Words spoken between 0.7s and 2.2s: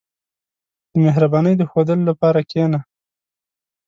•د مهربانۍ د ښوودلو